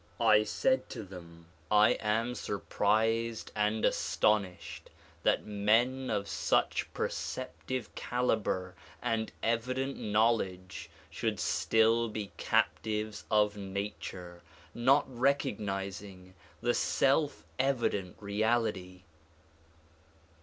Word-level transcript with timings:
I 0.19 0.45
said 0.45 0.89
to 0.89 1.03
them 1.03 1.45
*'I 1.69 1.91
am 1.99 2.33
surprised 2.33 3.51
and 3.55 3.85
astonished 3.85 4.89
that 5.21 5.45
men 5.45 6.09
of 6.09 6.27
such 6.27 6.91
perceptive 6.91 7.93
caliber 7.93 8.73
and 8.99 9.31
evident 9.43 9.97
knowledge 9.99 10.89
should 11.11 11.39
still 11.39 12.09
be 12.09 12.31
captives 12.35 13.25
of 13.29 13.55
nature, 13.55 14.41
not 14.73 15.05
recognizing 15.07 16.33
the 16.61 16.73
self 16.73 17.43
evident 17.59 18.15
Reality." 18.19 19.03